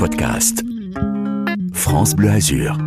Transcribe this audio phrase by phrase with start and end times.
[0.00, 0.64] podcast.
[1.74, 2.78] France Bleu Azur.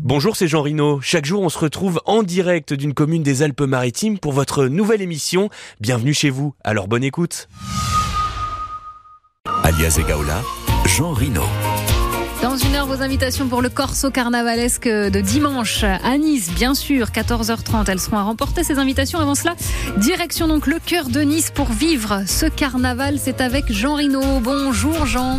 [0.00, 0.98] Bonjour, c'est Jean Rino.
[1.02, 5.50] Chaque jour, on se retrouve en direct d'une commune des Alpes-Maritimes pour votre nouvelle émission.
[5.82, 6.54] Bienvenue chez vous.
[6.64, 7.50] Alors bonne écoute.
[9.64, 10.40] Alias Egaola,
[10.86, 11.42] Jean Rino.
[12.40, 17.08] Dans une heure, vos invitations pour le Corso carnavalesque de dimanche à Nice, bien sûr,
[17.08, 17.84] 14h30.
[17.88, 19.18] Elles seront à remporter ces invitations.
[19.18, 19.56] Avant cela,
[19.98, 23.18] direction donc le cœur de Nice pour vivre ce carnaval.
[23.18, 24.22] C'est avec Jean Rino.
[24.40, 25.38] Bonjour Jean.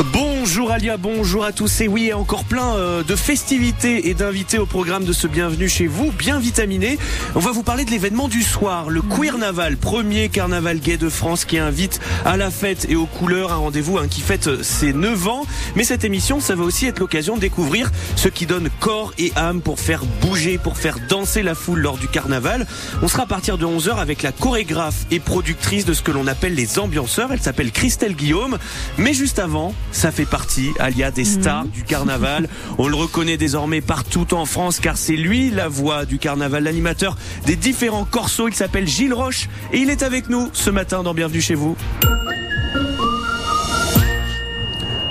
[0.00, 1.82] Bon Bonjour Alia, bonjour à tous.
[1.82, 5.86] Et oui, encore plein euh, de festivités et d'invités au programme de ce Bienvenue chez
[5.86, 6.98] vous, bien vitaminé.
[7.36, 11.08] On va vous parler de l'événement du soir, le Queer Naval, premier carnaval gay de
[11.08, 14.92] France qui invite à la fête et aux couleurs, un rendez-vous hein, qui fête ses
[14.92, 15.46] 9 ans.
[15.76, 19.30] Mais cette émission, ça va aussi être l'occasion de découvrir ce qui donne corps et
[19.36, 22.66] âme pour faire bouger, pour faire danser la foule lors du carnaval.
[23.00, 26.26] On sera à partir de 11h avec la chorégraphe et productrice de ce que l'on
[26.26, 27.32] appelle les ambianceurs.
[27.32, 28.58] Elle s'appelle Christelle Guillaume.
[28.98, 32.48] Mais juste avant, ça fait partie, Alia, des stars du carnaval.
[32.78, 37.18] On le reconnaît désormais partout en France car c'est lui la voix du carnaval, l'animateur
[37.44, 38.48] des différents corsos.
[38.48, 41.76] Il s'appelle Gilles Roche et il est avec nous ce matin dans Bienvenue chez vous.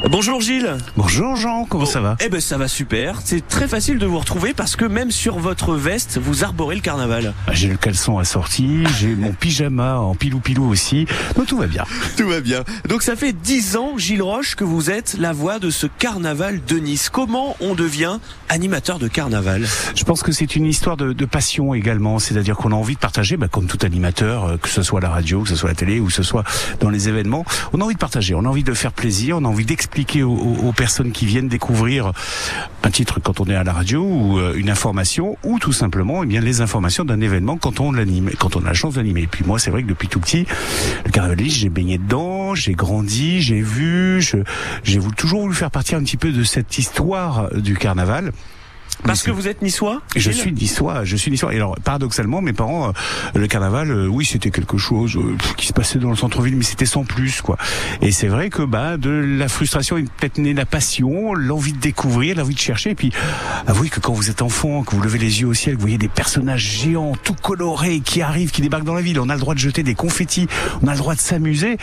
[0.10, 0.78] Bonjour Gilles.
[0.98, 2.18] Bonjour Jean, comment ça va?
[2.20, 3.20] Eh ben ça va super.
[3.24, 6.82] C'est très facile de vous retrouver parce que même sur votre veste, vous arborez le
[6.82, 7.34] carnaval.
[7.46, 11.84] Ah, J'ai le caleçon assorti, j'ai mon pyjama en pilou-pilou aussi, donc tout va bien.
[12.18, 12.64] Tout va bien.
[12.90, 16.62] Donc ça fait dix ans, Gilles Roche, que vous êtes la voix de ce carnaval
[16.66, 17.10] de Nice.
[17.10, 18.18] Comment on devient
[18.50, 19.66] animateur de carnaval?
[19.96, 23.00] Je pense que c'est une histoire de, de passion également, c'est-à-dire qu'on a envie de
[23.00, 25.70] partager, bah, comme tout animateur, euh, que ce soit à la radio, que ce soit
[25.70, 26.44] à la télé ou que ce soit
[26.80, 29.46] dans les événements, on a envie de partager, on a envie de faire plaisir, on
[29.46, 29.91] a envie d'expliquer
[30.24, 32.12] aux, aux- personnes qui viennent découvrir
[32.84, 36.24] un titre quand on est à la radio ou euh, une information ou tout simplement
[36.24, 39.22] eh bien les informations d'un événement quand on l'anime, quand on a la chance d'animer.
[39.24, 40.46] Et puis moi, c'est vrai que depuis tout petit,
[41.06, 44.22] le carnavalisme, j'ai baigné dedans, j'ai grandi, j'ai vu,
[44.84, 48.32] j'ai toujours voulu faire partie un petit peu de cette histoire du carnaval.
[49.04, 51.54] Parce que vous êtes niçois je suis niçois, je suis niçois.
[51.54, 52.92] Et alors, paradoxalement, mes parents, euh,
[53.40, 56.64] le carnaval, euh, oui, c'était quelque chose euh, qui se passait dans le centre-ville, mais
[56.64, 57.58] c'était sans plus, quoi.
[58.02, 61.80] Et c'est vrai que, bah, de la frustration est peut-être née la passion, l'envie de
[61.80, 62.92] découvrir, l'envie de chercher.
[62.92, 63.12] Et puis,
[63.68, 65.88] avouez que quand vous êtes enfant, que vous levez les yeux au ciel, que vous
[65.88, 69.34] voyez des personnages géants, tout colorés, qui arrivent, qui débarquent dans la ville, on a
[69.34, 70.48] le droit de jeter des confettis,
[70.82, 71.78] on a le droit de s'amuser.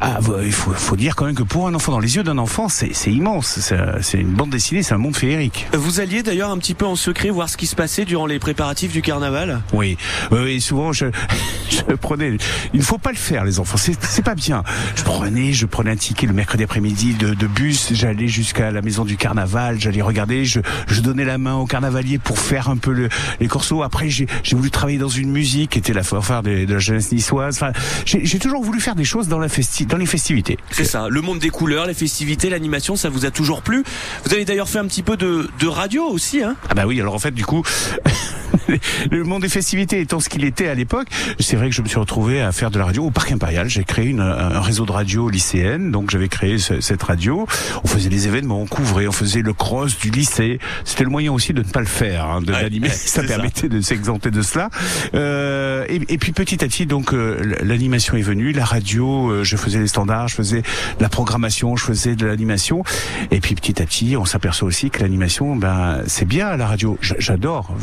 [0.00, 2.22] Ah, bah, il faut, faut dire quand même que pour un enfant, dans les yeux
[2.22, 3.58] d'un enfant, c'est c'est immense.
[3.60, 5.66] C'est c'est une bande dessinée, c'est un monde féerique.
[5.72, 8.38] Vous alliez d'ailleurs un petit peu en secret voir ce qui se passait durant les
[8.38, 9.96] préparatifs du carnaval Oui,
[10.30, 11.06] oui, oui, souvent je,
[11.70, 12.36] je prenais.
[12.72, 13.76] Il ne faut pas le faire, les enfants.
[13.76, 14.62] C'est c'est pas bien.
[14.94, 17.88] Je prenais, je prenais un ticket le mercredi après-midi de, de bus.
[17.92, 19.80] J'allais jusqu'à la maison du carnaval.
[19.80, 20.44] J'allais regarder.
[20.44, 23.08] Je, je donnais la main au carnavalier pour faire un peu le,
[23.40, 23.82] les corsos.
[23.82, 26.78] Après, j'ai j'ai voulu travailler dans une musique qui était la fanfare de, de la
[26.78, 27.56] jeunesse niçoise.
[27.56, 27.72] Enfin,
[28.04, 30.58] j'ai j'ai toujours voulu faire des choses dans la festi dans les festivités.
[30.70, 33.82] C'est ça, le monde des couleurs, les festivités, l'animation, ça vous a toujours plu.
[34.24, 37.00] Vous avez d'ailleurs fait un petit peu de, de radio aussi, hein Ah bah oui,
[37.00, 37.62] alors en fait du coup,
[39.10, 41.88] le monde des festivités étant ce qu'il était à l'époque, c'est vrai que je me
[41.88, 43.68] suis retrouvé à faire de la radio au Parc Impérial.
[43.68, 47.46] J'ai créé une- un réseau de radio lycéenne, donc j'avais créé ce- cette radio.
[47.84, 50.58] On faisait des événements, on couvrait, on faisait le cross du lycée.
[50.84, 52.88] C'était le moyen aussi de ne pas le faire, hein, de Ouais, l'animer.
[52.90, 53.22] Ça ça.
[53.22, 54.68] permettait de s'exempter de cela.
[55.14, 59.44] Euh, et, et puis petit à petit, donc euh, l'animation est venue, la radio, euh,
[59.44, 60.62] je faisais les standards, je faisais
[61.00, 62.84] la programmation, je faisais de l'animation.
[63.30, 66.68] Et puis petit à petit, on s'aperçoit aussi que l'animation, ben c'est bien à la
[66.68, 66.96] radio.
[67.00, 67.74] J'adore.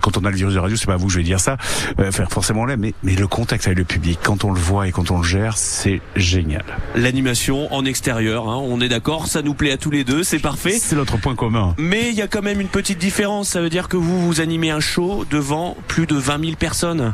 [0.00, 1.38] Quand on a le virus de radio, c'est pas à vous, que je vais dire
[1.38, 1.58] ça,
[2.00, 4.88] euh, faire forcément là, mais mais le contact avec le public, quand on le voit
[4.88, 6.64] et quand on le gère, c'est génial.
[6.96, 10.38] L'animation en extérieur, hein, on est d'accord, ça nous plaît à tous les deux, c'est
[10.38, 10.78] parfait.
[10.80, 11.74] C'est notre point commun.
[11.76, 14.40] Mais il y a quand même une petite différence, ça veut dire que vous, vous
[14.40, 17.12] animez un show devant plus de 20 000 personnes.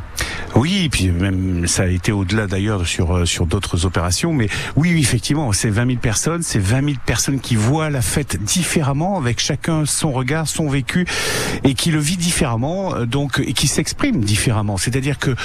[0.55, 4.47] Oui, et puis même ça a été au-delà d'ailleurs sur euh, sur d'autres opérations, mais
[4.77, 8.41] oui, oui, effectivement, c'est 20 000 personnes, c'est 20 000 personnes qui voient la fête
[8.41, 10.76] différemment, avec chacun son regard, son vécu,
[11.63, 14.77] et qui le vit différemment, euh, donc et qui s'exprime différemment.
[14.77, 15.35] C'est-à-dire que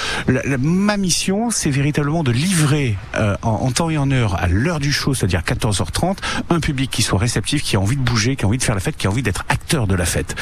[0.59, 4.79] ma mission, c'est véritablement de livrer euh, en, en temps et en heure, à l'heure
[4.79, 6.17] du show, c'est-à-dire 14h30,
[6.49, 8.75] un public qui soit réceptif, qui a envie de bouger, qui a envie de faire
[8.75, 10.35] la fête, qui a envie d'être acteur de la fête.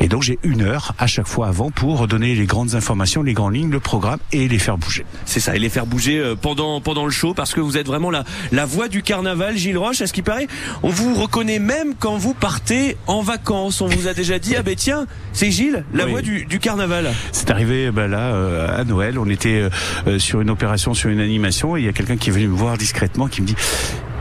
[0.00, 3.32] Et donc j'ai une heure à chaque fois avant pour donner les grandes informations, les
[3.32, 5.04] grandes lignes, le programme et les faire bouger.
[5.24, 7.86] C'est ça, et les faire bouger euh, pendant, pendant le show, parce que vous êtes
[7.86, 10.00] vraiment la, la voix du carnaval, Gilles Roche.
[10.00, 10.48] À ce qui paraît,
[10.82, 13.80] on vous reconnaît même quand vous partez en vacances.
[13.80, 16.10] On vous a déjà dit, ah ben tiens, c'est Gilles, la Oui.
[16.10, 17.10] voix du, du carnaval.
[17.32, 19.70] C'est arrivé ben là euh, à Noël, on était euh,
[20.06, 22.48] euh, sur une opération, sur une animation, et il y a quelqu'un qui est venu
[22.48, 23.56] me voir discrètement, qui me dit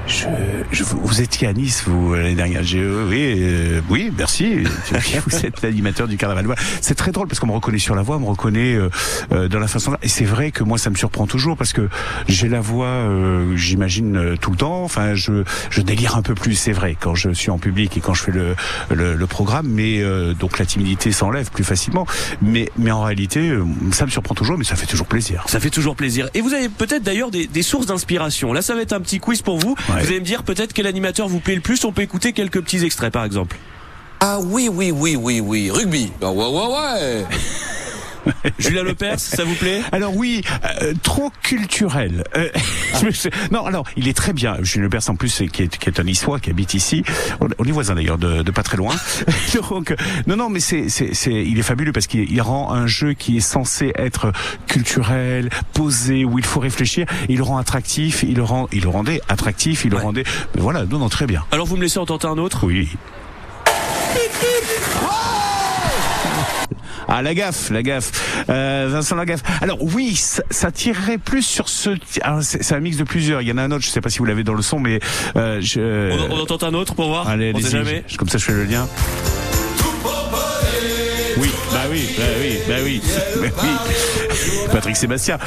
[0.07, 0.27] Je,
[0.71, 2.61] je, vous étiez à Nice, vous, l'année dernière.
[2.75, 4.57] Euh, oui, euh, oui, merci.
[5.27, 6.45] vous êtes l'animateur du carnaval.
[6.79, 8.77] C'est très drôle parce qu'on me reconnaît sur la voix, on me reconnaît
[9.31, 9.97] euh, dans la façon.
[10.03, 11.89] Et c'est vrai que moi, ça me surprend toujours parce que
[12.27, 13.09] j'ai la voix,
[13.55, 14.83] j'imagine, tout le temps.
[14.83, 17.99] Enfin, je, je délire un peu plus, c'est vrai, quand je suis en public et
[17.99, 18.55] quand je fais le,
[18.93, 19.67] le, le programme.
[19.67, 20.03] Mais
[20.35, 22.05] donc la timidité s'enlève plus facilement.
[22.43, 23.57] Mais, mais en réalité,
[23.91, 25.43] ça me surprend toujours, mais ça fait toujours plaisir.
[25.47, 26.29] Ça fait toujours plaisir.
[26.35, 28.53] Et vous avez peut-être d'ailleurs des, des sources d'inspiration.
[28.53, 29.75] Là, ça va être un petit quiz pour vous.
[30.01, 31.83] Vous allez me dire peut-être quel animateur vous plaît le plus.
[31.85, 33.57] On peut écouter quelques petits extraits par exemple.
[34.19, 35.69] Ah oui, oui, oui, oui, oui.
[35.69, 36.11] Rugby.
[36.21, 37.25] Ah ouais, ouais, ouais.
[38.59, 39.81] Julien Lepers, ça vous plaît?
[39.91, 40.41] Alors oui,
[40.81, 42.23] euh, trop culturel.
[42.35, 42.49] Euh,
[43.51, 44.57] non, alors il est très bien.
[44.61, 47.03] Julien Lepers en plus qui est, qui est un histoire qui habite ici.
[47.39, 48.95] On, est voisins d'ailleurs de, de, pas très loin.
[49.69, 49.95] Donc
[50.27, 53.37] non, non, mais c'est, c'est, c'est, il est fabuleux parce qu'il rend un jeu qui
[53.37, 54.31] est censé être
[54.67, 57.05] culturel, posé, où il faut réfléchir.
[57.29, 58.23] Il le rend attractif.
[58.23, 59.85] Il le rend, il le rendait attractif.
[59.85, 60.23] Il le rendait.
[60.55, 61.43] Mais voilà, non, non, très bien.
[61.51, 62.65] Alors vous me laissez entendre un autre?
[62.65, 62.89] Oui.
[67.07, 68.11] Ah, la gaffe, la gaffe.
[68.49, 69.43] Euh, Vincent Lagaffe.
[69.61, 71.91] Alors oui, ça, ça tirerait plus sur ce.
[72.41, 73.41] C'est un mix de plusieurs.
[73.41, 73.83] Il y en a un autre.
[73.83, 74.99] Je sais pas si vous l'avez dans le son, mais
[75.35, 76.11] euh, je...
[76.29, 77.27] on, on, entend un autre pour voir.
[77.27, 78.03] Allez, on sait jamais.
[78.17, 78.87] comme ça, je fais le lien.
[81.91, 84.15] Oui, bah oui, bah oui, bah oui, bah oui.
[84.71, 85.37] Patrick Sébastien.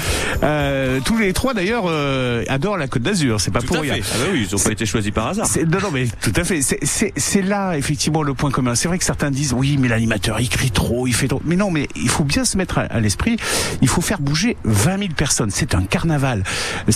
[0.43, 3.96] Euh, tous les trois d'ailleurs euh, adorent la Côte d'Azur, c'est pas pour rien.
[3.99, 5.46] Ah bah oui, ils ont pas été choisis par hasard.
[5.67, 6.61] Non, non, mais tout à fait.
[6.62, 8.75] C'est là effectivement le point commun.
[8.75, 11.43] C'est vrai que certains disent oui, mais l'animateur il crie trop, il fait trop.
[11.44, 13.37] Mais non, mais il faut bien se mettre à, l'esprit.
[13.82, 15.50] Il faut faire bouger 20 000 personnes.
[15.50, 16.44] C'est un carnaval.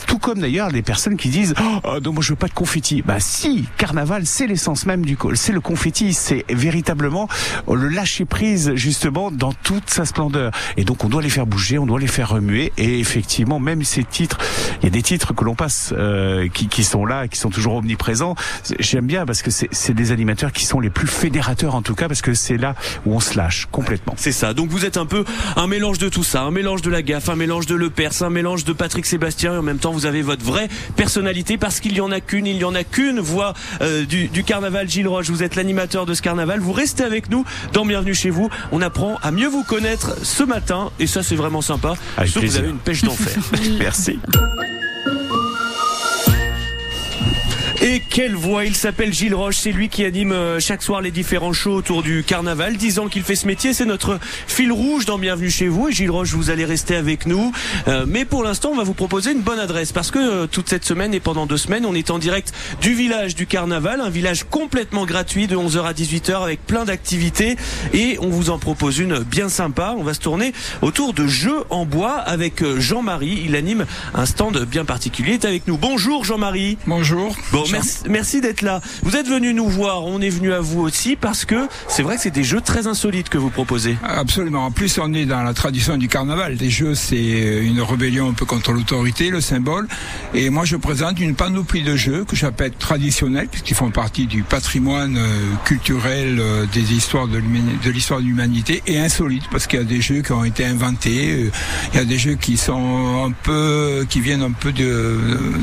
[0.07, 1.55] Tout comme d'ailleurs les personnes qui disent
[1.85, 3.03] oh non, moi je veux pas de confetti.
[3.03, 7.29] Bah si, carnaval, c'est l'essence même du c'est le confetti, c'est véritablement
[7.69, 10.53] le lâcher prise justement dans toute sa splendeur.
[10.77, 12.73] Et donc on doit les faire bouger, on doit les faire remuer.
[12.79, 14.39] Et effectivement, même ces titres,
[14.81, 17.51] il y a des titres que l'on passe euh, qui, qui, sont là, qui sont
[17.51, 18.35] toujours omniprésents.
[18.79, 22.09] J'aime bien parce que c'est des animateurs qui sont les plus fédérateurs en tout cas,
[22.09, 22.75] parce que c'est là
[23.07, 24.15] où on se lâche complètement.
[24.17, 24.55] C'est ça.
[24.55, 25.25] Donc vous êtes un peu
[25.57, 28.23] un mélange de tout ça, un mélange de la gaffe, un mélange de Le Perse,
[28.23, 31.81] un mélange de Patrick Sébastien, et en même temps vous avez votre vraie personnalité parce
[31.81, 34.89] qu'il y en a qu'une, il y en a qu'une voix euh, du, du carnaval.
[34.89, 36.61] Gilles Roche, vous êtes l'animateur de ce carnaval.
[36.61, 38.51] Vous restez avec nous dans Bienvenue chez vous.
[38.71, 41.95] On apprend à mieux vous connaître ce matin et ça c'est vraiment sympa.
[42.17, 43.37] Avec que vous avez une pêche d'enfer.
[43.79, 44.19] Merci.
[47.85, 51.11] Et quelle voix Il s'appelle Gilles Roche, c'est lui qui anime euh, chaque soir les
[51.11, 52.77] différents shows autour du carnaval.
[52.77, 55.89] Dix ans qu'il fait ce métier, c'est notre fil rouge dans Bienvenue chez vous.
[55.89, 57.51] Et Gilles Roche, vous allez rester avec nous.
[57.89, 60.69] Euh, mais pour l'instant, on va vous proposer une bonne adresse parce que euh, toute
[60.69, 64.11] cette semaine et pendant deux semaines, on est en direct du village du carnaval, un
[64.11, 67.57] village complètement gratuit de 11h à 18h avec plein d'activités.
[67.95, 69.97] Et on vous en propose une bien sympa.
[69.99, 70.53] On va se tourner
[70.83, 73.43] autour de jeux en bois avec Jean-Marie.
[73.45, 75.33] Il anime un stand bien particulier.
[75.33, 75.77] Il est avec nous.
[75.77, 76.79] Bonjour Jean-Marie.
[76.87, 77.35] Bonjour.
[77.51, 77.65] Bon,
[78.09, 78.81] merci, d'être là.
[79.03, 82.17] Vous êtes venu nous voir, on est venu à vous aussi parce que c'est vrai
[82.17, 83.97] que c'est des jeux très insolites que vous proposez.
[84.03, 84.67] Absolument.
[84.67, 86.57] En plus, on est dans la tradition du carnaval.
[86.59, 89.89] Les jeux, c'est une rébellion un peu contre l'autorité, le symbole.
[90.35, 94.43] Et moi, je présente une panoplie de jeux que j'appelle traditionnels, puisqu'ils font partie du
[94.43, 97.41] patrimoine euh, culturel euh, des histoires de
[97.91, 101.33] l'histoire de l'humanité, et insolites, parce qu'il y a des jeux qui ont été inventés.
[101.33, 101.51] Euh,
[101.93, 105.19] il y a des jeux qui sont un peu, qui viennent un peu de,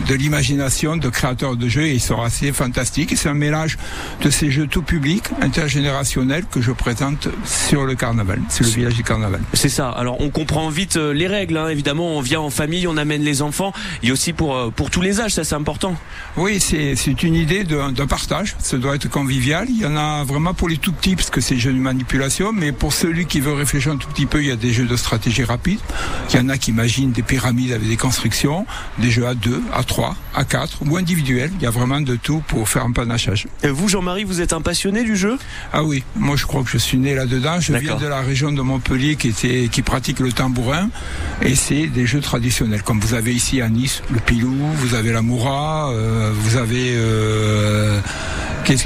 [0.08, 3.14] de l'imagination de créateurs de jeux et sera assez fantastique.
[3.16, 3.78] C'est un mélange
[4.22, 8.42] de ces jeux tout public, intergénérationnels que je présente sur le carnaval.
[8.50, 9.42] C'est le village du carnaval.
[9.54, 9.90] C'est ça.
[9.90, 11.58] Alors on comprend vite euh, les règles.
[11.58, 11.70] Hein.
[11.70, 13.74] Évidemment, on vient en famille, on amène les enfants.
[14.02, 15.96] Il y a aussi pour euh, pour tous les âges, ça c'est important.
[16.38, 18.56] Oui, c'est c'est une idée d'un partage.
[18.60, 19.68] Ça doit être convivial.
[19.70, 22.52] Il y en a vraiment pour les tout petits parce que c'est jeux de manipulation,
[22.54, 24.86] mais pour celui qui veut réfléchir un tout petit peu, il y a des jeux
[24.86, 25.80] de stratégie rapide.
[26.30, 28.66] Il y en a qui imaginent des pyramides avec des constructions,
[28.98, 31.52] des jeux à deux, à trois, à quatre ou individuels.
[31.60, 33.48] Il y a vraiment de tout pour faire un panachage.
[33.64, 35.38] Et vous, Jean-Marie, vous êtes un passionné du jeu?
[35.74, 37.60] Ah oui, moi je crois que je suis né là-dedans.
[37.60, 40.90] Je viens de la région de Montpellier qui, était, qui pratique le tambourin
[41.42, 42.84] et c'est des jeux traditionnels.
[42.84, 46.94] Comme vous avez ici à Nice le pilou, vous avez la moura, euh, vous avez
[46.94, 48.00] euh,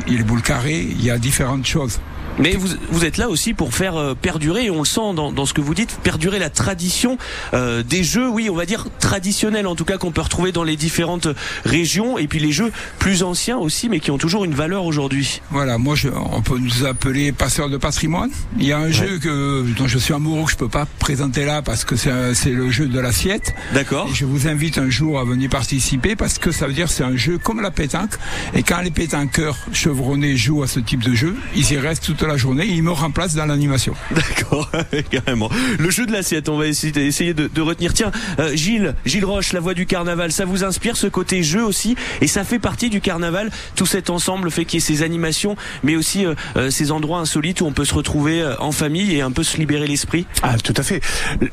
[0.07, 2.00] le boule carré, il y a différentes choses.
[2.40, 5.32] Mais vous, vous êtes là aussi pour faire euh, perdurer, et on le sent dans,
[5.32, 7.18] dans ce que vous dites, perdurer la tradition
[7.54, 10.63] euh, des jeux, oui, on va dire traditionnels en tout cas qu'on peut retrouver dans
[10.63, 11.28] les différentes
[11.63, 15.42] régions, et puis les jeux plus anciens aussi, mais qui ont toujours une valeur aujourd'hui.
[15.52, 18.32] Voilà, moi je, on peut nous appeler passeurs de patrimoine.
[18.58, 21.46] Il y a un jeu que, dont je suis amoureux que je peux pas présenter
[21.46, 23.54] là parce que c'est le jeu de l'assiette.
[23.74, 24.10] D'accord.
[24.13, 27.16] Je vous invite un jour à venir participer parce que ça veut dire c'est un
[27.16, 28.13] jeu comme la pétanque,
[28.56, 32.23] et quand les pétanqueurs chevronnés jouent à ce type de jeu, ils y restent tout
[32.27, 32.65] la journée.
[32.65, 33.94] Il me remplace dans l'animation.
[34.12, 34.70] D'accord,
[35.10, 35.50] carrément.
[35.77, 37.94] Le jeu de l'assiette, on va essayer, essayer de, de retenir.
[37.94, 41.63] Tiens, euh, Gilles, Gilles Roche, la voix du carnaval, ça vous inspire ce côté jeu
[41.63, 41.96] aussi?
[42.22, 43.51] Et ça fait partie du carnaval.
[43.75, 47.20] Tout cet ensemble fait qu'il y ait ces animations, mais aussi euh, euh, ces endroits
[47.20, 50.25] insolites où on peut se retrouver euh, en famille et un peu se libérer l'esprit?
[50.42, 51.01] Ah, tout à fait.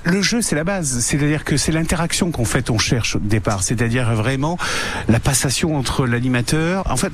[0.04, 1.00] Le jeu, c'est la base.
[1.00, 3.62] C'est-à-dire que c'est l'interaction qu'en fait on cherche au départ.
[3.62, 4.58] C'est-à-dire vraiment
[5.08, 6.90] la passation entre l'animateur.
[6.90, 7.12] En fait,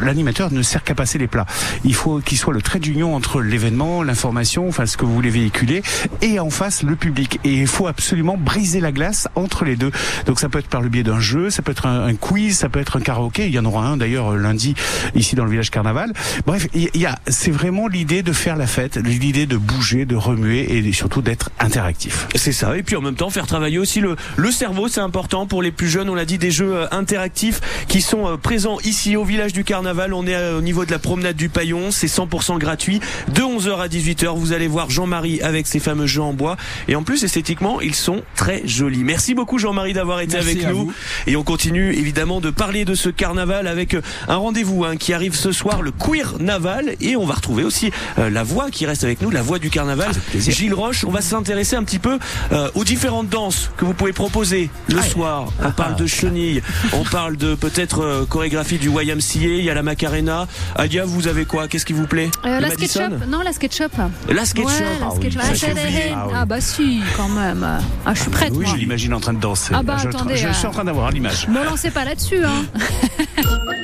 [0.00, 1.46] l'animateur ne sert qu'à passer les plats.
[1.84, 5.28] Il faut qu'il soit le trait d'union entre l'événement, l'information, enfin ce que vous voulez
[5.28, 5.82] véhiculer,
[6.22, 7.38] et en face le public.
[7.44, 9.90] Et il faut absolument briser la glace entre les deux.
[10.24, 12.56] Donc ça peut être par le biais d'un jeu, ça peut être un, un quiz,
[12.56, 13.46] ça peut être un karaoké.
[13.46, 14.74] Il y en aura un d'ailleurs lundi
[15.14, 16.14] ici dans le village carnaval.
[16.46, 20.16] Bref, il y a, c'est vraiment l'idée de faire la fête, l'idée de bouger, de
[20.16, 22.28] remuer et surtout d'être interactif.
[22.34, 22.78] C'est ça.
[22.78, 25.70] Et puis en même temps, faire travailler aussi le, le cerveau, c'est important pour les
[25.70, 26.08] plus jeunes.
[26.08, 29.64] On l'a dit, des jeux euh, interactifs qui sont euh, présents ici au village du
[29.64, 30.14] Carnaval.
[30.14, 31.90] On est euh, au niveau de la promenade du Paillon.
[31.90, 32.85] C'est 100% gratuit.
[33.28, 36.56] De 11h à 18h, vous allez voir Jean-Marie avec ses fameux jeux en bois.
[36.88, 39.04] Et en plus, esthétiquement, ils sont très jolis.
[39.04, 40.86] Merci beaucoup Jean-Marie d'avoir été Merci avec nous.
[40.86, 40.92] vous.
[41.26, 45.12] Et on continue évidemment de parler de ce carnaval avec euh, un rendez-vous hein, qui
[45.12, 46.94] arrive ce soir, le Queer Naval.
[47.00, 49.70] Et on va retrouver aussi euh, la voix qui reste avec nous, la voix du
[49.70, 50.10] carnaval.
[50.30, 50.54] plaisir.
[50.54, 52.18] Gilles Roche, on va s'intéresser un petit peu
[52.52, 55.48] euh, aux différentes danses que vous pouvez proposer le soir.
[55.64, 56.62] On parle de chenilles,
[56.92, 60.46] on parle de peut-être euh, chorégraphie du YMCA, il y a la Macarena.
[60.76, 61.68] Alia, vous avez quoi?
[61.68, 62.30] Qu'est-ce qui vous plaît?
[62.44, 63.92] Euh, Madison SketchUp Non, la SketchUp.
[64.28, 64.66] La SketchUp.
[64.66, 65.40] Ouais, la Ah oui, SketchUp.
[65.40, 66.14] ça, Ah.
[66.16, 66.32] Ah oui.
[66.36, 67.66] Ah bah si, quand même.
[68.04, 68.72] Ah, je suis prête, Oui, moi.
[68.74, 69.72] je l'imagine en train de danser.
[69.76, 71.48] Ah bah, je, attendez, je euh, suis en train d'avoir l'image.
[71.48, 72.64] Me lancez pas là-dessus, hein.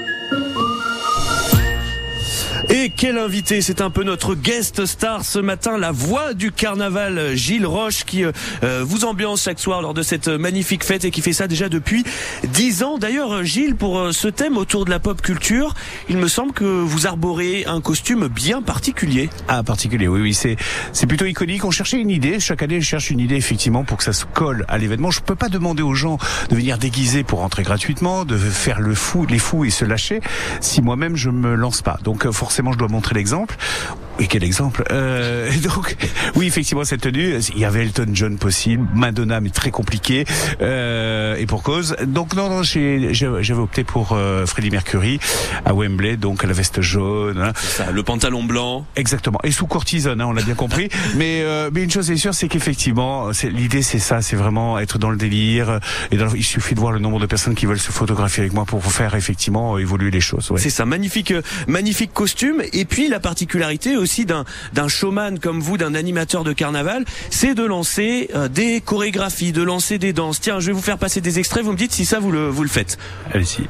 [3.03, 7.67] quel invité C'est un peu notre guest star ce matin, la voix du carnaval, Gilles
[7.67, 8.31] Roche, qui euh,
[8.63, 11.69] euh, vous ambiance chaque soir lors de cette magnifique fête et qui fait ça déjà
[11.69, 12.05] depuis
[12.45, 12.99] dix ans.
[12.99, 15.75] D'ailleurs, Gilles, pour euh, ce thème autour de la pop culture,
[16.09, 19.31] il me semble que vous arborez un costume bien particulier.
[19.49, 20.55] Ah, particulier, oui, oui, c'est
[20.93, 21.65] c'est plutôt iconique.
[21.65, 22.39] On cherchait une idée.
[22.39, 25.11] Chaque année, je cherche une idée effectivement pour que ça se colle à l'événement.
[25.11, 26.19] Je peux pas demander aux gens
[26.51, 30.21] de venir déguiser pour rentrer gratuitement, de faire le fou, les fous et se lâcher
[30.61, 31.99] si moi-même je me lance pas.
[32.05, 33.57] Donc euh, forcément, je dois montrer l'exemple.
[34.19, 35.97] Et quel exemple euh, Donc,
[36.37, 40.25] oui, effectivement, cette tenue, il y avait Elton John possible, Madonna, mais très compliqué,
[40.61, 41.97] euh, et pour cause.
[42.07, 45.19] Donc non, non, j'avais opté pour euh, Freddie Mercury
[45.65, 47.39] à Wembley, donc la veste jaune.
[47.41, 47.53] hein.
[47.57, 48.87] Ça, le pantalon blanc.
[48.97, 49.39] Exactement.
[49.45, 50.89] Et sous cortisone, hein, on l'a bien compris.
[51.17, 54.99] mais, euh, mais une chose est sûre, c'est qu'effectivement, l'idée c'est ça, c'est vraiment être
[54.99, 55.81] dans le délire.
[56.11, 58.43] Et dans le- il suffit de voir le nombre de personnes qui veulent se photographier
[58.43, 60.51] avec moi pour faire effectivement évoluer les choses.
[60.51, 60.61] ouais.
[60.61, 62.63] C'est ça, magnifique, euh, magnifique costume.
[62.73, 64.45] Et puis la particularité aussi d'un
[64.75, 69.63] d'un showman comme vous, d'un animateur de carnaval, c'est de lancer euh, des chorégraphies, de
[69.63, 70.41] lancer des danses.
[70.41, 71.65] Tiens, je vais vous faire passer des extraits.
[71.65, 72.99] Vous me dites si ça vous le vous le faites.
[73.33, 73.69] Allez-y.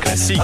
[0.00, 0.40] Classique.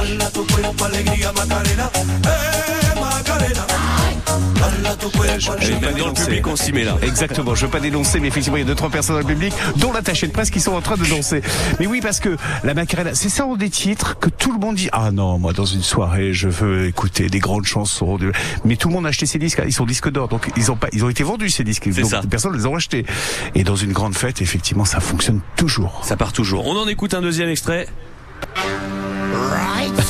[5.60, 6.96] Je, vais pas dans le public, on s'y met là.
[7.02, 9.34] Exactement, je veux pas dénoncer, mais effectivement, il y a deux, trois personnes dans le
[9.34, 11.42] public, dont l'attaché de presse, qui sont en train de danser.
[11.80, 14.88] Mais oui, parce que la Macarena, c'est ça, des titres que tout le monde dit,
[14.92, 18.18] ah non, moi, dans une soirée, je veux écouter des grandes chansons.
[18.64, 20.76] Mais tout le monde a acheté ces disques, ils sont disques d'or, donc ils ont
[20.76, 21.88] pas, ils ont été vendus, ces disques.
[21.88, 22.22] Donc ça.
[22.28, 23.06] personne les a achetés.
[23.54, 26.00] Et dans une grande fête, effectivement, ça fonctionne toujours.
[26.04, 26.66] Ça part toujours.
[26.66, 27.86] On en écoute un deuxième extrait.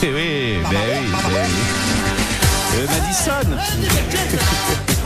[0.03, 1.64] Eh oui, ben oui, ben oui.
[2.87, 3.57] Madison.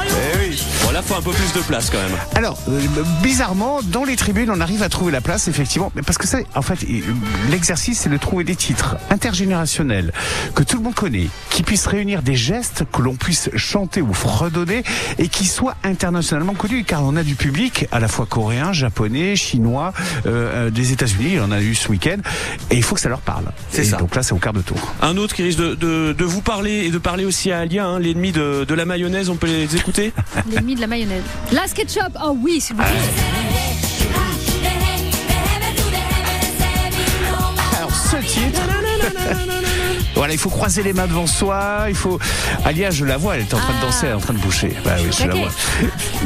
[0.00, 0.77] Eh oui.
[0.88, 2.18] Bon là, faut un peu plus de place quand même.
[2.34, 2.80] Alors, euh,
[3.22, 6.38] bizarrement, dans les tribunes, on arrive à trouver la place, effectivement, mais parce que ça,
[6.54, 6.78] en fait,
[7.50, 10.14] l'exercice, c'est de trouver des titres intergénérationnels
[10.54, 14.14] que tout le monde connaît, qui puissent réunir des gestes que l'on puisse chanter ou
[14.14, 14.82] fredonner
[15.18, 19.36] et qui soient internationalement connus, car on a du public à la fois coréen, japonais,
[19.36, 19.92] chinois,
[20.24, 22.16] euh, euh, des États-Unis, on en a eu ce week-end,
[22.70, 23.44] et il faut que ça leur parle.
[23.70, 23.98] C'est ça.
[23.98, 24.78] Donc là, c'est au quart de tour.
[25.02, 27.84] Un autre qui risque de, de, de vous parler et de parler aussi à Alia,
[27.84, 29.28] hein, l'ennemi de, de la mayonnaise.
[29.28, 30.14] On peut les écouter?
[30.50, 31.24] L'ennemi de la mayonnaise.
[31.52, 32.92] La SketchUp Oh oui, s'il vous plaît.
[37.76, 38.60] Alors ce titre.
[40.14, 41.86] Voilà, il faut croiser les mains devant soi.
[41.88, 42.18] Il faut.
[42.64, 44.38] Alia, je la vois, elle est en train de danser, elle est en train de
[44.38, 44.72] boucher.
[44.84, 45.50] Bah oui, je la vois.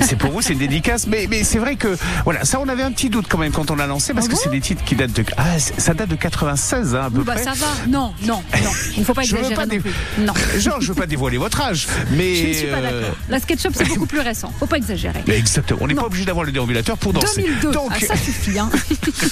[0.00, 2.82] C'est pour vous, c'est une dédicace, mais mais c'est vrai que voilà, ça on avait
[2.82, 4.60] un petit doute quand même quand on l'a lancé parce Ah que bon c'est des
[4.60, 7.44] titres qui datent de ah ça date de 96 hein, à peu bah près.
[7.44, 7.66] ça va.
[7.88, 8.70] Non, non, non.
[8.94, 9.92] Il ne faut pas Je veux exagérer pas non plus.
[10.18, 10.32] Non.
[10.58, 13.16] Genre, je veux pas dévoiler votre âge, mais Je ne suis pas euh, d'accord.
[13.28, 14.52] La SketchUp, c'est beaucoup plus récent.
[14.58, 15.22] Faut pas exagérer.
[15.26, 15.80] mais exactement.
[15.82, 17.42] On n'est pas obligé d'avoir le déambulateur pour danser.
[17.42, 17.70] 2002.
[17.72, 18.58] Donc, Ah, ça suffit.
[18.58, 18.70] Hein.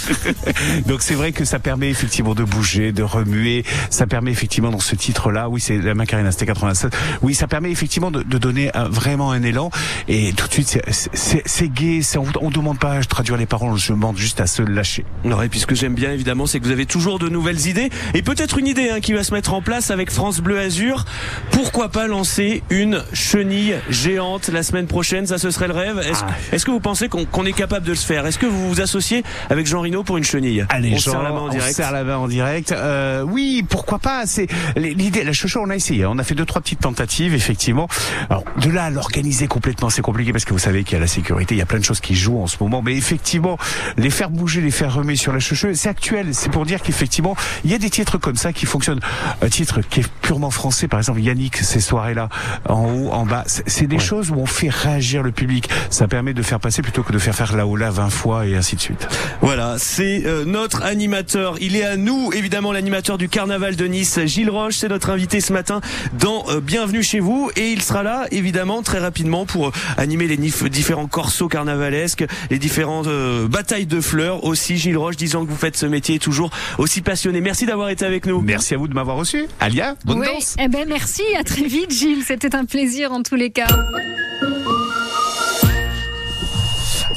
[0.87, 3.64] Donc c'est vrai que ça permet effectivement de bouger, de remuer.
[3.90, 6.90] Ça permet effectivement dans ce titre-là, oui c'est la Macarena, c'était 96.
[7.20, 9.70] Oui, ça permet effectivement de, de donner un- vraiment un élan.
[10.09, 12.00] Et tout de suite, c'est- gai.
[12.16, 15.04] On, on demande pas à traduire les paroles, je demande juste à se lâcher.
[15.25, 17.90] Ouais, puis ce que j'aime bien évidemment, c'est que vous avez toujours de nouvelles idées
[18.14, 21.04] et peut-être une idée hein, qui va se mettre en place avec France Bleu Azur.
[21.50, 25.26] Pourquoi pas lancer une chenille géante la semaine prochaine?
[25.26, 25.99] Ça, ce serait le rêve.
[25.99, 26.56] Est-ce Ah.
[26.66, 28.25] que vous pensez qu'on qu'on est capable de le faire?
[28.26, 30.64] Est-ce que vous vous associez avec Jean Rino pour une chenille?
[30.70, 31.75] Allez, on Jean, serre la main en on direct.
[31.76, 32.73] serre la main en direct.
[32.73, 34.19] Euh, oui, pourquoi pas?
[34.26, 34.46] C'est
[34.76, 35.24] l'idée.
[35.24, 36.04] La chocho, on a essayé.
[36.04, 36.10] hein.
[36.12, 37.88] On a fait deux trois petites tentatives, effectivement.
[38.28, 41.00] Alors de là à l'organiser complètement, c'est compliqué parce que vous savez qu'il y a
[41.00, 42.82] la sécurité, il y a plein de choses qui jouent en ce moment.
[42.82, 43.58] Mais effectivement,
[43.96, 46.28] les faire bouger, les faire remettre sur la chocho, c'est actuel.
[46.32, 49.00] C'est pour dire qu'effectivement, il y a des titres comme ça qui fonctionnent.
[49.42, 52.28] Un titre qui est purement français, par exemple Yannick, ces soirées-là,
[52.68, 55.68] en haut, en bas, c'est des choses où on fait réagir le public.
[55.90, 58.56] Ça permet de faire passer plutôt que de faire faire la là 20 fois et
[58.56, 59.08] ainsi de suite.
[59.40, 61.56] Voilà, c'est euh, notre animateur.
[61.60, 64.76] Il est à nous, évidemment, l'animateur du Carnaval de Nice, Gilles Roche.
[64.76, 65.81] C'est notre invité ce matin
[66.19, 67.50] dans euh, Bienvenue chez vous.
[67.57, 72.59] Et il sera là, évidemment, très rapidement pour euh, animer les différents corsos carnavalesques, les
[72.59, 74.76] différentes euh, batailles de fleurs aussi.
[74.76, 77.40] Gilles Roche, disant que vous faites ce métier toujours aussi passionné.
[77.40, 78.40] Merci d'avoir été avec nous.
[78.40, 79.47] Merci à vous de m'avoir reçu.
[79.61, 80.57] Alia, bonne Oui, danse.
[80.62, 83.67] eh ben merci, à très vite Gilles, c'était un plaisir en tous les cas.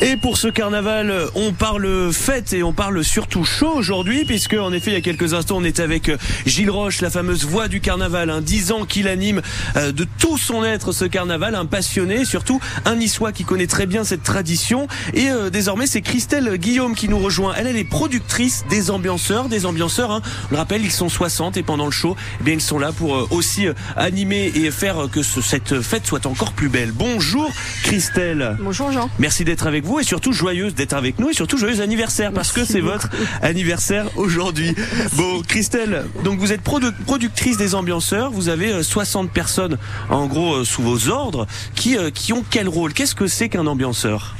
[0.05, 4.74] Et pour ce carnaval, on parle fête et on parle surtout chaud aujourd'hui, puisque en
[4.74, 6.12] effet, il y a quelques instants, on était avec
[6.45, 9.41] Gilles Roche, la fameuse voix du carnaval, un dix ans qu'il anime
[9.77, 13.86] euh, de tout son être ce carnaval, un passionné, surtout un niçois qui connaît très
[13.86, 14.89] bien cette tradition.
[15.13, 17.53] Et euh, désormais, c'est Christelle Guillaume qui nous rejoint.
[17.57, 20.12] Elle, elle est productrice des ambianceurs, des ambianceurs.
[20.12, 20.22] Hein.
[20.50, 22.91] On le rappelle, ils sont 60 et pendant le show, eh bien, ils sont là
[22.91, 26.91] pour euh, aussi euh, animer et faire que ce- cette fête soit encore plus belle.
[26.91, 27.50] Bonjour
[27.83, 28.57] Christelle.
[28.60, 29.10] Bonjour Jean.
[29.17, 32.52] Merci d'être avec vous et surtout joyeuse d'être avec nous et surtout joyeux anniversaire parce
[32.52, 33.10] que c'est votre
[33.42, 34.76] anniversaire aujourd'hui.
[35.14, 39.78] Bon, Christelle, donc vous êtes produ- productrice des ambianceurs, vous avez euh, 60 personnes
[40.10, 42.94] en gros euh, sous vos ordres qui euh, qui ont quel rôle?
[42.94, 44.36] Qu'est-ce que c'est qu'un ambianceur?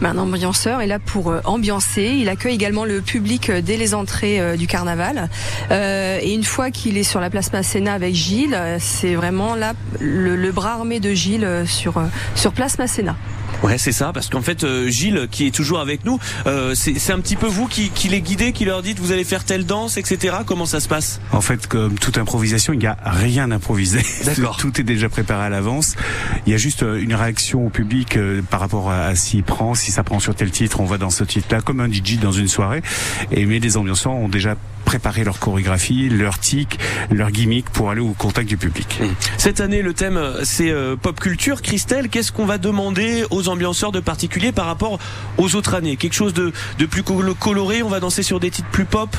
[0.00, 2.14] Ben, Un ambianceur est là pour euh, ambiancer.
[2.18, 5.28] Il accueille également le public euh, dès les entrées euh, du carnaval.
[5.70, 9.54] Euh, et une fois qu'il est sur la place Masséna avec Gilles, euh, c'est vraiment
[9.54, 12.04] là le, le bras armé de Gilles euh, sur euh,
[12.34, 13.14] sur place Masséna.
[13.62, 17.12] Ouais, c'est ça, parce qu'en fait, euh, Gilles, qui est toujours avec nous, euh, c'est
[17.12, 19.66] un petit peu vous qui, qui les guidez, qui leur dites vous allez faire telle
[19.66, 20.36] danse, etc.
[20.46, 21.20] Comment ça se passe?
[21.32, 24.00] En fait, comme toute improvisation, il n'y a rien d'improvisé.
[24.24, 24.56] D'accord.
[24.56, 25.94] Tout est déjà préparé à l'avance.
[26.46, 29.42] Il y a juste euh, une réaction au public euh, par rapport à, à s'il
[29.42, 32.18] prend, si ça prend sur tel titre, on va dans ce titre-là, comme un DJ
[32.18, 32.82] dans une soirée.
[33.30, 34.56] Et mais les ambianceurs ont déjà
[34.90, 36.80] préparé leur chorégraphie, leur tic,
[37.12, 39.00] leur gimmick pour aller au contact du public.
[39.38, 41.62] Cette année, le thème, c'est euh, pop culture.
[41.62, 44.98] Christelle, qu'est-ce qu'on va demander aux ambianceurs de particulier par rapport
[45.38, 45.96] aux autres années?
[45.96, 47.84] Quelque chose de, de plus colo- coloré?
[47.84, 49.16] On va danser sur des titres plus pop?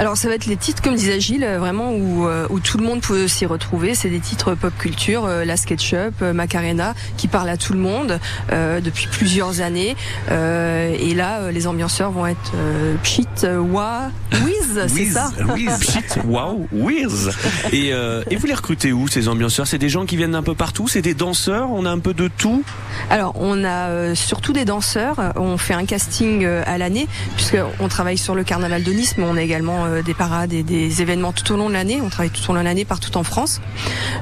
[0.00, 2.78] Alors ça va être les titres, comme disait Gilles, euh, vraiment où, euh, où tout
[2.78, 3.94] le monde peut s'y retrouver.
[3.94, 8.18] C'est des titres pop culture, euh, la SketchUp, Macarena, qui parlent à tout le monde
[8.50, 9.96] euh, depuis plusieurs années.
[10.32, 13.28] Euh, et là, les ambianceurs vont être euh, Pchit,
[13.70, 15.80] Wa, Wiz, c'est Wiz, ça Wiz.
[15.80, 17.30] Shit, wow, whiz
[17.72, 19.68] et, et vous les recrutez où ces ambianceurs?
[19.68, 20.88] C'est des gens qui viennent d'un peu partout?
[20.88, 21.70] C'est des danseurs?
[21.70, 22.64] On a un peu de tout?
[23.10, 25.32] Alors, on a surtout des danseurs.
[25.36, 29.36] On fait un casting à l'année, puisqu'on travaille sur le carnaval de Nice, mais on
[29.36, 32.00] a également euh, des parades et des événements tout au long de l'année.
[32.02, 33.60] On travaille tout au long de l'année partout en France.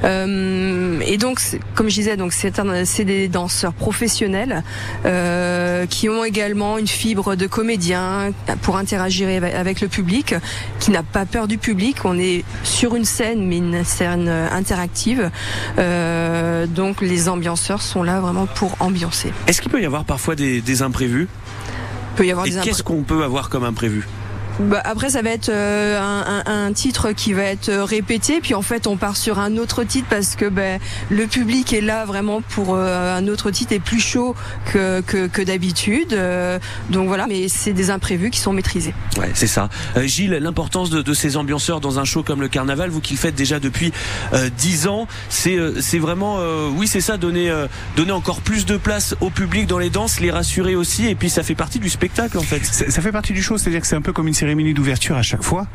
[0.03, 1.39] Euh, et donc,
[1.75, 4.63] comme je disais, donc c'est des danseurs professionnels
[5.05, 10.35] euh, qui ont également une fibre de comédien pour interagir avec- le public,
[10.79, 11.97] qui n'a pas peur du public.
[12.05, 15.31] On est sur une scène, mais une scène interactive.
[15.79, 19.33] Euh, donc, les ambianceurs sont là vraiment pour ambiancer.
[19.47, 21.27] Est-ce qu'il peut y avoir parfois des, des imprévus?
[22.13, 24.07] Il peut y avoir Et des impré- qu'est-ce qu'on peut avoir comme imprévu?
[24.59, 28.39] Bah, après, ça va être euh, un, un- un titre qui va être euh, répété,
[28.39, 31.81] puis en fait, on part sur un autre titre parce que ben, le public est
[31.81, 34.35] là vraiment pour euh, un autre titre et plus chaud
[34.71, 36.13] que, que, que d'habitude.
[36.13, 36.59] Euh,
[36.91, 38.93] donc voilà, mais c'est des imprévus qui sont maîtrisés.
[39.17, 39.69] Ouais, c'est ça.
[39.97, 43.13] Euh, Gilles, l'importance de, de ces ambianceurs dans un show comme le Carnaval, vous qui
[43.13, 43.91] le faites déjà depuis
[44.33, 47.65] euh, 10 ans, c'est euh, c'est vraiment, euh, oui, c'est ça, donner euh,
[47.97, 51.31] donner encore plus de place au public dans les danses, les rassurer aussi, et puis
[51.31, 52.63] ça fait partie du spectacle en fait.
[52.63, 55.15] Ça, ça fait partie du show, c'est-à-dire que c'est un peu comme une cérémonie d'ouverture
[55.15, 55.67] à chaque fois,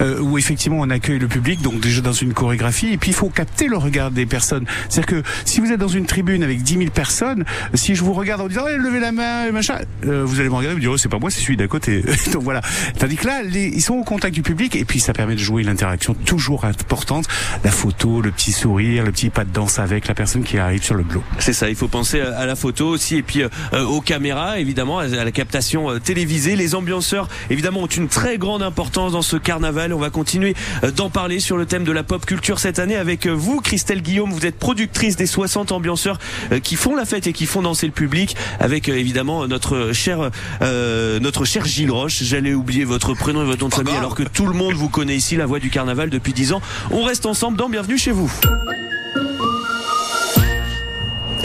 [0.00, 3.14] euh, où effectivement on accueille le public, donc déjà dans une chorégraphie, et puis il
[3.14, 4.64] faut capter le regard des personnes.
[4.88, 8.14] C'est-à-dire que si vous êtes dans une tribune avec 10 000 personnes, si je vous
[8.14, 10.80] regarde en disant Eh, levez la main, machin, euh, vous allez me regarder et vous
[10.80, 12.02] dire oh, c'est pas moi, c'est celui d'à côté.
[12.32, 12.62] donc voilà.
[12.98, 15.40] Tandis que là, les, ils sont au contact du public, et puis ça permet de
[15.40, 17.28] jouer l'interaction toujours importante,
[17.62, 20.82] la photo, le petit sourire, le petit pas de danse avec la personne qui arrive
[20.82, 21.22] sur le bloc.
[21.38, 24.98] C'est ça, il faut penser à la photo aussi, et puis euh, aux caméras, évidemment,
[24.98, 26.56] à la captation euh, télévisée.
[26.56, 29.92] Les ambianceurs, évidemment, ont une très grande importance dans ce carnaval.
[29.92, 32.96] On va continuer euh, d'en parler sur le thème de la pop culture cette année
[32.96, 34.32] avec euh, vous, Christelle Guillaume.
[34.32, 36.18] Vous êtes productrice des 60 ambianceurs
[36.50, 40.30] euh, qui font la fête et qui font danser le public avec évidemment notre cher,
[40.62, 42.22] euh, notre cher Gilles Roche.
[42.22, 44.88] J'allais oublier votre prénom et votre nom de famille alors que tout le monde vous
[44.88, 46.62] connaît ici, la voix du carnaval depuis 10 ans.
[46.92, 48.32] On reste ensemble dans Bienvenue chez vous.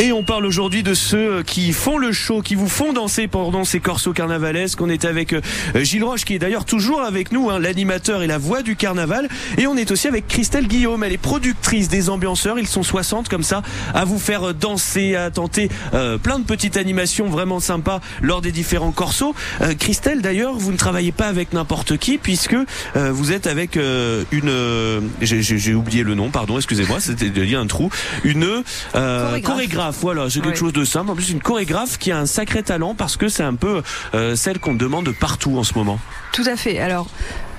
[0.04, 3.64] Et on parle aujourd'hui de ceux qui font le show, qui vous font danser pendant
[3.66, 4.82] ces corsos carnavalesques.
[4.82, 5.42] On est avec euh,
[5.76, 9.30] Gilles Roche, qui est d'ailleurs toujours avec nous, hein, l'animateur et la voix du carnaval.
[9.60, 12.58] Et on est aussi avec Christelle Guillaume, elle est productrice des ambianceurs.
[12.58, 13.62] Ils sont 60 comme ça,
[13.94, 18.52] à vous faire danser, à tenter euh, plein de petites animations vraiment sympas lors des
[18.52, 19.36] différents corsos.
[19.62, 22.56] Euh, Christelle, d'ailleurs, vous ne travaillez pas avec n'importe qui, puisque
[22.96, 24.50] euh, vous êtes avec euh, une...
[24.50, 27.92] euh, j'ai- oublié le nom, pardon, excusez-moi, c'était y a un trou.
[28.24, 28.64] Une
[28.96, 29.91] euh, Chorégraphe.
[29.92, 31.12] Chorégraphe, voilà, c'est quelque chose de simple.
[31.12, 33.82] En plus, une chorégraphe qui a un sacré talent parce que c'est un peu
[34.14, 36.00] euh, celle qu'on demande partout en ce moment.
[36.32, 36.80] Tout à fait.
[36.80, 37.08] Alors,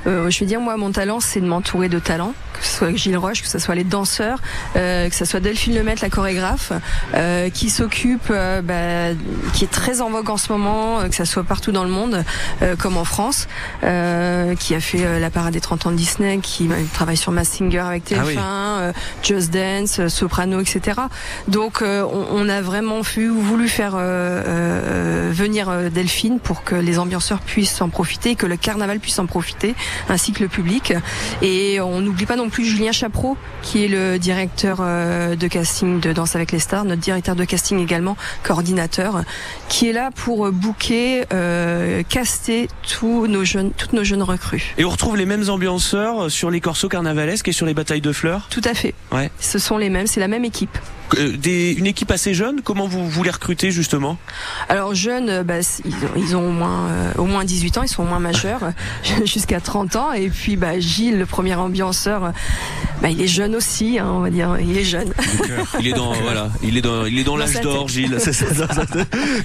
[0.06, 2.94] euh, je vais dire, moi, mon talent, c'est de m'entourer de talents, que ce soit
[2.94, 4.38] Gilles Roche, que ce soit les danseurs,
[4.76, 6.72] euh, que ce soit Delphine Lemaitre, la chorégraphe,
[7.14, 9.14] euh, qui s'occupe, euh, bah,
[9.52, 11.90] qui est très en vogue en ce moment, euh, que ça soit partout dans le
[11.90, 12.24] monde,
[12.62, 13.48] euh, comme en France,
[13.84, 17.32] euh, qui a fait la parade des 30 ans de Disney, qui euh, travaille sur
[17.32, 18.36] Mass Singer avec TF1, Ah oui.
[18.38, 21.00] euh, Just Dance, Soprano, etc.
[21.48, 23.96] Donc, euh, on, on a vraiment vu, voulu faire
[25.32, 29.74] venir Delphine pour que les ambianceurs puissent en profiter, que le carnaval puisse en profiter,
[30.08, 30.94] ainsi que le public.
[31.40, 36.00] Et on n'oublie pas non plus Julien Chapreau, qui est le directeur euh, de casting
[36.00, 39.22] de Danse avec les stars, notre directeur de casting également, coordinateur,
[39.68, 44.74] qui est là pour booker, euh, caster tous nos jeunes, toutes nos jeunes recrues.
[44.78, 48.12] Et on retrouve les mêmes ambianceurs sur les corsos carnavalesques et sur les batailles de
[48.12, 48.48] fleurs?
[48.50, 48.94] Tout à fait.
[49.10, 49.30] Ouais.
[49.38, 50.78] Ce sont les mêmes, c'est la même équipe.
[51.18, 54.16] Euh, des, une équipe assez jeune, comment vous, vous les recrutez justement?
[54.68, 57.82] Alors jeunes, euh, bah, ils, ont, ils ont au moins euh, au moins 18 ans,
[57.82, 60.12] ils sont au moins majeurs, euh, jusqu'à 30 ans.
[60.12, 62.30] Et puis bah, Gilles, le premier ambianceur, euh,
[63.00, 65.12] bah, il est jeune aussi, hein, on va dire, il est jeune.
[65.80, 67.88] Il est dans voilà, il est dans il est dans Dans l'âge d'or.
[67.88, 68.16] Gilles.
[68.18, 68.84] C'est ça, ça, ça.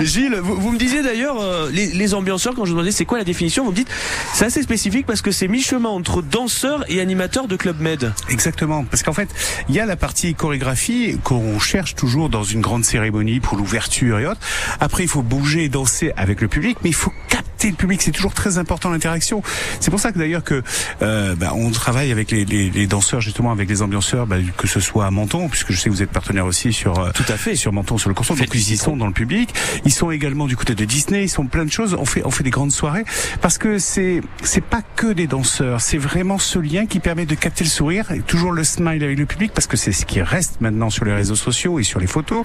[0.01, 3.05] Gilles, vous, vous me disiez d'ailleurs euh, les, les ambianceurs quand je vous demandais c'est
[3.05, 3.89] quoi la définition, vous me dites
[4.33, 8.13] c'est assez spécifique parce que c'est mi-chemin entre danseur et animateur de club med.
[8.29, 9.29] Exactement, parce qu'en fait,
[9.69, 14.19] il y a la partie chorégraphie qu'on cherche toujours dans une grande cérémonie pour l'ouverture
[14.19, 14.41] et autres.
[14.79, 18.01] Après, il faut bouger et danser avec le public, mais il faut capter le public.
[18.01, 19.41] C'est toujours très important l'interaction.
[19.79, 20.61] C'est pour ça que d'ailleurs que
[21.01, 24.67] euh, bah, on travaille avec les, les, les danseurs justement, avec les ambianceurs, bah, que
[24.67, 27.25] ce soit à Menton, puisque je sais que vous êtes partenaire aussi sur euh, Tout
[27.29, 27.55] à fait.
[27.55, 28.35] sur Menton, sur le Corson.
[28.35, 29.53] Donc ils y sont dans le public.
[29.85, 31.23] Ils sont également du côté de Disney.
[31.23, 31.95] Ils sont plein de choses.
[31.99, 33.05] On fait on fait des grandes soirées
[33.41, 35.81] parce que c'est c'est pas que des danseurs.
[35.81, 39.17] C'est vraiment ce lien qui permet de capter le sourire et toujours le smile avec
[39.17, 41.99] le public parce que c'est ce qui reste maintenant sur les réseaux sociaux et sur
[41.99, 42.43] les photos.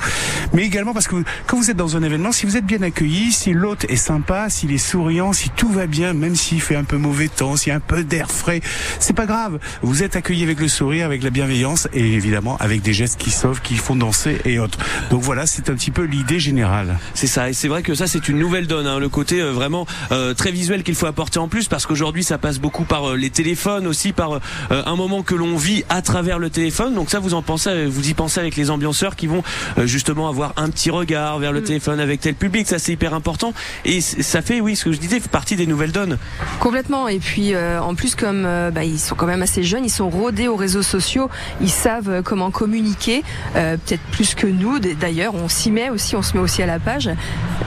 [0.53, 2.83] Mais également parce que vous- quand vous êtes dans un événement, si vous êtes bien
[2.83, 6.77] accueilli, si l'hôte est sympa, s'il est souriant, si tout va bien, même s'il fait
[6.77, 8.61] un peu mauvais temps, s'il y a un peu d'air frais,
[9.01, 9.59] c'est pas grave.
[9.83, 13.33] Vous êtes accueilli avec le sourire, avec la bienveillance et évidemment avec des gestes qui
[13.33, 14.79] sauvent, qui font danser et autres.
[15.11, 17.01] Donc voilà, c'est un petit peu l'idée générale.
[17.15, 19.51] C'est ça, et c'est vrai que ça c'est une nouvelle donne, hein, le côté euh,
[19.51, 23.11] vraiment euh, très visuel qu'il faut apporter en plus, parce qu'aujourd'hui ça passe beaucoup par
[23.11, 24.39] euh, les téléphones, aussi par euh,
[24.71, 26.95] un moment que l'on vit à travers le téléphone.
[26.95, 29.43] Donc ça vous en pensez, vous y pensez avec les ambianceurs qui vont
[29.79, 33.15] euh, justement avoir un petit regard vers le téléphone avec tel public, ça c'est hyper
[33.15, 33.53] important.
[33.85, 36.19] Et ça fait, oui, ce que je disais, partie des nouvelles donnes.
[36.61, 37.09] Complètement.
[37.09, 39.91] Et puis euh, en plus, comme euh, bah, ils sont quand même assez jeunes, ils
[39.91, 43.23] sont rodés aux réseaux sociaux, ils savent euh, comment communiquer,
[43.57, 44.79] euh, peut-être plus que nous.
[44.79, 47.11] D'ailleurs, on s'y met aussi, on se met aussi à la page.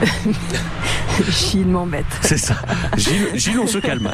[1.30, 2.04] Gilles m'embête.
[2.20, 2.56] C'est ça.
[2.96, 4.10] Gilles, Gilles, on se calme.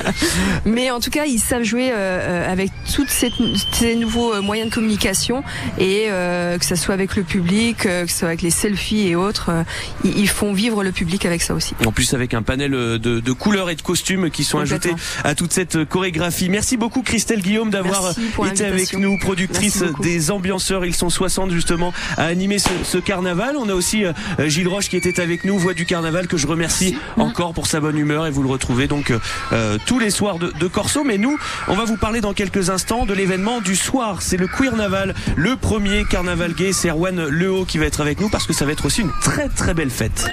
[0.64, 3.30] Mais en tout cas, ils savent jouer avec tous ces,
[3.72, 5.44] ces nouveaux moyens de communication
[5.78, 9.16] et euh, que ce soit avec le public, que ce soit avec les selfies et
[9.16, 9.62] autres, euh,
[10.04, 11.74] ils, ils font vivre le public avec ça aussi.
[11.86, 14.94] En plus avec un panel euh, de, de couleurs et de costumes qui sont ajoutés
[15.24, 16.48] à toute cette euh, chorégraphie.
[16.48, 20.84] Merci beaucoup Christelle Guillaume d'avoir pour été avec nous, productrice des ambianceurs.
[20.84, 23.56] Ils sont 60 justement à animer ce, ce carnaval.
[23.56, 24.12] On a aussi euh,
[24.46, 27.80] Gilles Roche qui était avec nous, voix du carnaval, que je remercie encore pour sa
[27.80, 29.18] bonne humeur et vous le retrouvez donc euh,
[29.52, 31.04] euh, tous les soirs de, de Corso.
[31.04, 34.22] Mais nous, on va vous parler dans quelques instants de l'événement du soir.
[34.22, 36.72] C'est le Queer Naval, le premier carnaval gay.
[36.72, 39.12] C'est Erwan Lehaut qui va être avec nous parce que ça va être aussi une
[39.22, 40.26] très très belle fête.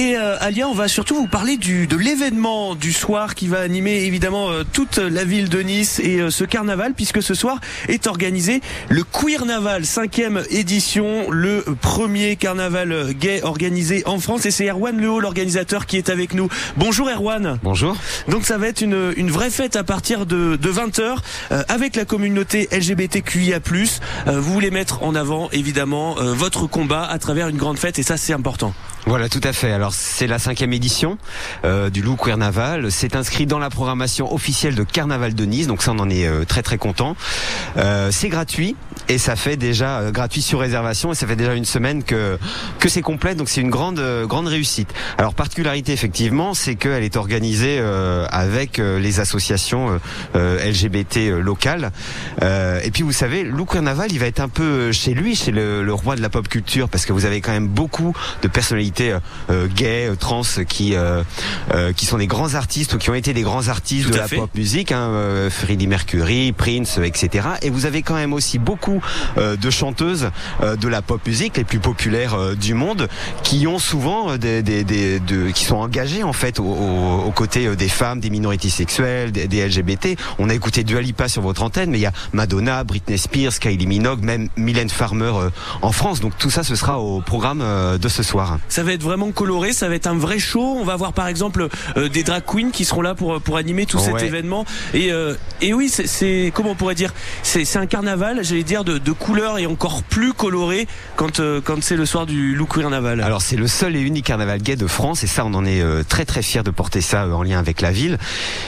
[0.00, 3.60] Et euh, Alia, on va surtout vous parler du, de l'événement du soir qui va
[3.60, 7.60] animer évidemment euh, toute la ville de Nice et euh, ce carnaval puisque ce soir
[7.86, 14.50] est organisé le Queer Naval, cinquième édition, le premier carnaval gay organisé en France et
[14.50, 16.48] c'est Erwan Lehaut, l'organisateur qui est avec nous.
[16.78, 17.58] Bonjour Erwan.
[17.62, 17.94] Bonjour.
[18.26, 21.16] Donc ça va être une, une vraie fête à partir de, de 20h
[21.68, 23.58] avec la communauté LGBTQIA+.
[24.26, 27.98] Euh, vous voulez mettre en avant évidemment euh, votre combat à travers une grande fête
[27.98, 28.72] et ça c'est important.
[29.06, 29.72] Voilà, tout à fait.
[29.72, 31.18] Alors c'est la cinquième édition
[31.64, 32.90] euh, du Loup Carnaval.
[32.90, 36.26] C'est inscrit dans la programmation officielle de Carnaval de Nice, donc ça on en est
[36.26, 37.16] euh, très très content.
[37.76, 38.76] Euh, c'est gratuit
[39.10, 42.38] et ça fait déjà euh, gratuit sur réservation et ça fait déjà une semaine que
[42.78, 44.94] que c'est complet, donc c'est une grande euh, grande réussite.
[45.18, 49.98] Alors particularité effectivement, c'est qu'elle est organisée euh, avec euh, les associations euh,
[50.36, 51.90] euh, LGBT euh, locales.
[52.42, 55.50] Euh, et puis vous savez, Lou Carnaval, il va être un peu chez lui, chez
[55.50, 58.48] le, le roi de la pop culture, parce que vous avez quand même beaucoup de
[58.48, 59.16] personnalités
[59.74, 61.22] gays, trans, qui euh,
[61.74, 64.18] euh, qui sont des grands artistes ou qui ont été des grands artistes Tout de
[64.18, 64.36] la fait.
[64.36, 67.48] pop musique, hein, euh, Freddie Mercury, Prince, etc.
[67.62, 68.99] Et vous avez quand même aussi beaucoup
[69.38, 70.30] euh, de chanteuses
[70.62, 73.08] euh, de la pop musique les plus populaires euh, du monde,
[73.42, 77.30] qui ont souvent des, des, des- de- qui sont engagées en fait au- au- aux
[77.32, 80.16] côtés des femmes, des minorités sexuelles, des, des LGBT.
[80.38, 83.58] On a écouté Dua Lipa sur votre antenne, mais il y a Madonna, Britney Spears,
[83.58, 85.32] Kylie Minogue, même Mylène Farmer
[85.82, 86.20] en France.
[86.20, 87.62] Donc tout ça, ce sera au programme
[88.00, 88.58] de ce soir.
[88.68, 90.76] Ça va être vraiment coloré, ça va être un vrai show.
[90.78, 93.86] On va voir par exemple euh, des drag queens qui seront là pour pour animer
[93.86, 94.64] tout cet événement.
[94.94, 98.62] Et euh, et oui, c'est- c'est comment on pourrait dire, c'est c'est un carnaval, j'allais
[98.62, 102.54] dire de, de couleurs et encore plus coloré quand euh, quand c'est le soir du
[102.54, 103.20] Loup Carnaval.
[103.20, 105.80] Alors c'est le seul et unique carnaval gay de France et ça on en est
[105.80, 108.18] euh, très très fier de porter ça euh, en lien avec la ville.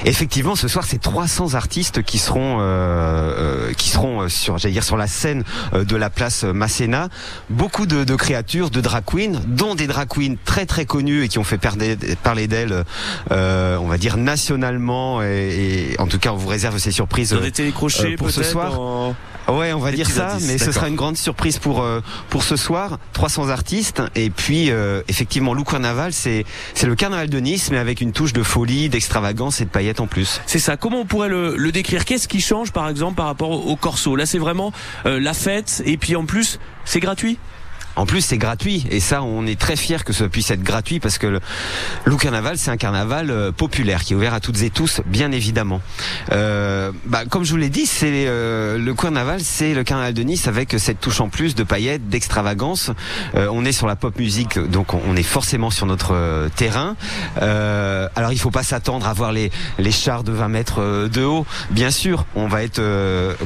[0.05, 2.59] Effectivement ce soir c'est 300 artistes qui seront
[3.77, 7.09] qui seront sur j'allais dire sur la scène de la place Masséna.
[7.51, 11.29] Beaucoup de, de créatures, de drag queens, dont des drag queens très très connues et
[11.29, 12.85] qui ont fait parler, d'elles,
[13.31, 17.41] on va dire nationalement et, et en tout cas on vous réserve ces surprises dans
[17.41, 18.81] des télécrochets pour ce soir.
[18.81, 19.15] en-
[19.49, 22.43] Ouais, on va Des dire ça, mais ce sera une grande surprise pour euh, pour
[22.43, 22.99] ce soir.
[23.13, 27.79] 300 artistes et puis euh, effectivement, Lou Carnaval, c'est c'est le carnaval de Nice, mais
[27.79, 30.41] avec une touche de folie, d'extravagance et de paillettes en plus.
[30.47, 30.77] C'est ça.
[30.77, 32.05] Comment on pourrait le, le décrire?
[32.05, 34.17] Qu'est-ce qui change par exemple par rapport au, au corso?
[34.17, 34.73] Là, c'est vraiment
[35.07, 37.39] euh, la fête et puis en plus, c'est gratuit?
[37.97, 41.01] En plus, c'est gratuit et ça, on est très fiers que ça puisse être gratuit
[41.01, 41.41] parce que
[42.05, 45.33] le Carnaval, c'est un carnaval euh, populaire qui est ouvert à toutes et tous, bien
[45.33, 45.81] évidemment.
[46.31, 50.23] Euh, bah, comme je vous l'ai dit, c'est euh, le Carnaval, c'est le carnaval de
[50.23, 52.91] Nice avec cette touche en plus de paillettes, d'extravagance.
[53.35, 56.97] Euh, on est sur la pop musique, donc on, est forcément sur notre euh, terrain.
[58.15, 59.51] Alors, il faut pas s'attendre à voir les
[59.91, 61.47] chars de 20 mètres de haut.
[61.71, 62.81] Bien sûr, on va être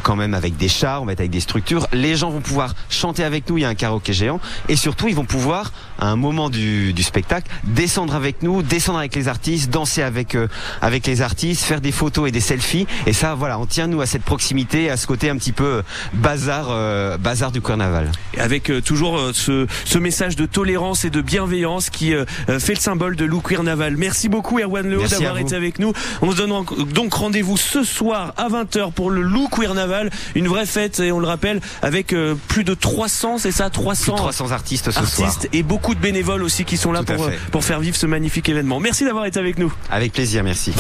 [0.02, 1.86] quand même avec des chars, on va être avec des structures.
[1.92, 3.58] Les gens vont pouvoir chanter avec nous.
[3.58, 4.35] Il y a un karaoké géant
[4.68, 8.98] et surtout, ils vont pouvoir à un moment du, du spectacle descendre avec nous, descendre
[8.98, 10.48] avec les artistes, danser avec euh,
[10.82, 12.86] avec les artistes, faire des photos et des selfies.
[13.06, 15.64] Et ça, voilà, on tient nous à cette proximité, à ce côté un petit peu
[15.64, 15.82] euh,
[16.14, 18.10] bazar euh, bazar du carnaval.
[18.38, 22.24] Avec euh, toujours euh, ce, ce message de tolérance et de bienveillance qui euh,
[22.58, 23.96] fait le symbole de Lou Carnaval.
[23.96, 25.92] Merci beaucoup Erwan à d'avoir été avec nous.
[26.22, 26.52] On se donne
[26.92, 31.20] donc rendez-vous ce soir à 20h pour le Lou Carnaval, une vraie fête et on
[31.20, 35.04] le rappelle avec euh, plus de 300, c'est ça 300 Plus de 300 artistes ce
[35.06, 35.28] soir.
[35.28, 37.78] artistes et beaucoup de bénévoles aussi qui sont là Tout à pour, euh, pour faire
[37.78, 38.80] vivre ce magnifique événement.
[38.80, 39.72] Merci d'avoir été avec nous.
[39.88, 40.72] Avec plaisir, merci.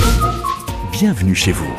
[0.92, 1.72] Bienvenue chez vous.